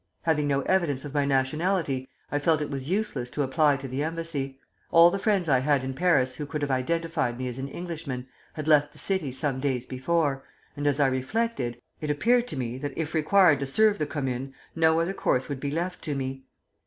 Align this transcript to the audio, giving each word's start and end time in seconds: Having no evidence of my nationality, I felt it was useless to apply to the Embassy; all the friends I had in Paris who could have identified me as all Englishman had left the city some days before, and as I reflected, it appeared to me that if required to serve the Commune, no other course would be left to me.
Having 0.23 0.47
no 0.47 0.61
evidence 0.61 1.05
of 1.05 1.13
my 1.13 1.25
nationality, 1.25 2.09
I 2.31 2.39
felt 2.39 2.59
it 2.59 2.71
was 2.71 2.89
useless 2.89 3.29
to 3.29 3.43
apply 3.43 3.77
to 3.77 3.87
the 3.87 4.01
Embassy; 4.03 4.57
all 4.89 5.11
the 5.11 5.19
friends 5.19 5.47
I 5.47 5.59
had 5.59 5.83
in 5.83 5.93
Paris 5.93 6.33
who 6.33 6.47
could 6.47 6.63
have 6.63 6.71
identified 6.71 7.37
me 7.37 7.47
as 7.47 7.59
all 7.59 7.67
Englishman 7.71 8.27
had 8.53 8.67
left 8.67 8.93
the 8.93 8.97
city 8.97 9.31
some 9.31 9.59
days 9.59 9.85
before, 9.85 10.43
and 10.75 10.87
as 10.87 10.99
I 10.99 11.05
reflected, 11.05 11.79
it 11.99 12.09
appeared 12.09 12.47
to 12.47 12.57
me 12.57 12.79
that 12.79 12.97
if 12.97 13.13
required 13.13 13.59
to 13.59 13.67
serve 13.67 13.99
the 13.99 14.07
Commune, 14.07 14.55
no 14.75 14.99
other 14.99 15.13
course 15.13 15.47
would 15.49 15.59
be 15.59 15.69
left 15.69 16.01
to 16.05 16.15
me. 16.15 16.45